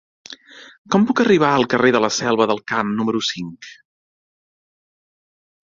Com 0.95 1.03
puc 1.09 1.21
arribar 1.23 1.51
al 1.57 1.65
carrer 1.73 1.91
de 1.97 2.01
la 2.07 2.09
Selva 2.17 2.49
del 2.53 2.63
Camp 2.73 2.91
número 3.03 3.23
cinc? 3.29 3.71